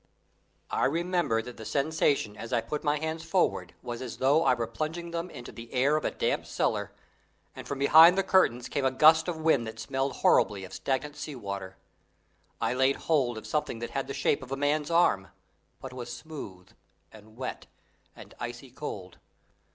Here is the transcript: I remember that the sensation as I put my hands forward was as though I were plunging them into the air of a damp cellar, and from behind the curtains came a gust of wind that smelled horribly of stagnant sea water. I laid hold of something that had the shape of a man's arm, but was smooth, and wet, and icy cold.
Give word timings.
I 0.71 0.85
remember 0.85 1.43
that 1.43 1.57
the 1.57 1.63
sensation 1.63 2.35
as 2.35 2.51
I 2.51 2.59
put 2.59 2.83
my 2.83 2.97
hands 2.97 3.23
forward 3.23 3.75
was 3.83 4.01
as 4.01 4.17
though 4.17 4.43
I 4.43 4.55
were 4.55 4.65
plunging 4.65 5.11
them 5.11 5.29
into 5.29 5.51
the 5.51 5.71
air 5.71 5.95
of 5.95 6.03
a 6.03 6.09
damp 6.09 6.47
cellar, 6.47 6.91
and 7.55 7.67
from 7.67 7.77
behind 7.77 8.17
the 8.17 8.23
curtains 8.23 8.67
came 8.67 8.83
a 8.83 8.89
gust 8.89 9.27
of 9.27 9.37
wind 9.37 9.67
that 9.67 9.77
smelled 9.79 10.13
horribly 10.13 10.63
of 10.63 10.73
stagnant 10.73 11.15
sea 11.17 11.35
water. 11.35 11.77
I 12.59 12.73
laid 12.73 12.95
hold 12.95 13.37
of 13.37 13.45
something 13.45 13.77
that 13.77 13.91
had 13.91 14.07
the 14.07 14.15
shape 14.15 14.41
of 14.41 14.51
a 14.51 14.57
man's 14.57 14.89
arm, 14.89 15.27
but 15.79 15.93
was 15.93 16.11
smooth, 16.11 16.69
and 17.11 17.37
wet, 17.37 17.67
and 18.15 18.33
icy 18.39 18.71
cold. 18.71 19.19